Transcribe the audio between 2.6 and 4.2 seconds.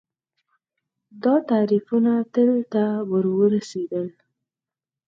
ته ورورسېدل